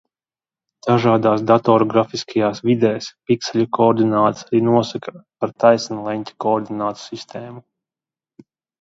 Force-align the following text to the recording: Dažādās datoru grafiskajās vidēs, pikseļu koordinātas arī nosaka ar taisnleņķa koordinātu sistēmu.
Dažādās 0.85 1.43
datoru 1.51 1.87
grafiskajās 1.91 2.63
vidēs, 2.71 3.11
pikseļu 3.33 3.67
koordinātas 3.81 4.49
arī 4.51 4.65
nosaka 4.71 5.17
ar 5.21 5.57
taisnleņķa 5.67 6.39
koordinātu 6.49 7.07
sistēmu. 7.09 7.67